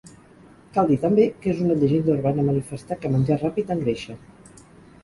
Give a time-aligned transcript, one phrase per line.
[0.77, 4.19] Cal dir també que és una llegenda urbana manifestar que menjar ràpid engreixa.